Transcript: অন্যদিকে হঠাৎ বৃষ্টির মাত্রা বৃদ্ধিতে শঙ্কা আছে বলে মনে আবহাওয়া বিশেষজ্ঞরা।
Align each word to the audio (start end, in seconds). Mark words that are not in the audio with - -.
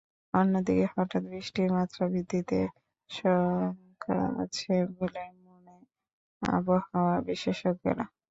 অন্যদিকে 0.33 0.85
হঠাৎ 0.93 1.23
বৃষ্টির 1.25 1.69
মাত্রা 1.77 2.03
বৃদ্ধিতে 2.07 2.59
শঙ্কা 3.09 4.13
আছে 4.43 4.73
বলে 4.97 5.23
মনে 5.45 5.75
আবহাওয়া 6.41 7.15
বিশেষজ্ঞরা। 7.27 8.05